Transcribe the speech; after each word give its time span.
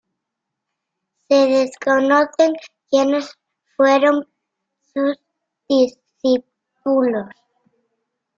Se 1.27 1.35
desconocen 1.45 2.53
quienes 2.89 3.37
fueron 3.77 4.27
sus 4.95 5.15
discípulos. 5.69 7.29